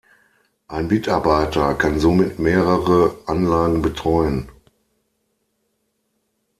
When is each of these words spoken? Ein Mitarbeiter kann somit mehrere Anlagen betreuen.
Ein 0.67 0.87
Mitarbeiter 0.87 1.75
kann 1.75 1.99
somit 1.99 2.39
mehrere 2.39 3.17
Anlagen 3.27 3.83
betreuen. 3.83 4.49